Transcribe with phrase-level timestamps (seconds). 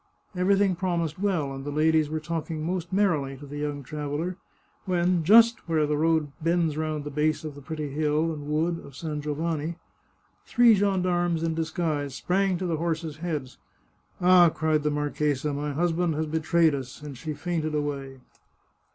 [0.35, 4.35] Everything promised well, and the ladies were talking most merrily to the young traveller
[4.85, 8.83] when, just where the road bends round the base of the pretty hill and wood
[8.83, 9.75] of San Giovanni,
[10.43, 13.59] three gendarmes in disguise sprang to the horses' heads."
[14.21, 18.21] Ah!" cried the marchesa," my husband has be trayed us!" and she fainted away.